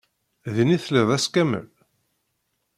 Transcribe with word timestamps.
Din 0.53 0.75
i 0.75 0.79
telliḍ 0.83 1.09
ass 1.15 1.25
kamel? 1.33 1.65